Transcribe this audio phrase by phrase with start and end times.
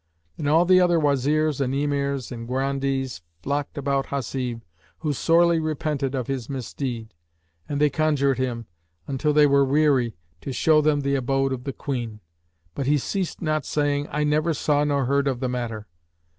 [0.35, 4.63] Then all the other Wazirs and Emirs and Grandees flocked about Hasib
[5.01, 7.13] who sorely repented of his misdeed;
[7.69, 8.65] and they conjured him,
[9.19, 12.19] till they were weary, to show them the abode of the Queen;
[12.73, 15.85] but he ceased not saying, "I never saw nor heard of the matter."